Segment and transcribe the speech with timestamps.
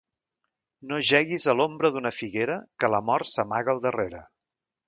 [0.91, 4.25] No jeguis a l'ombra d'una figuera, que la mort s'amaga al darrere.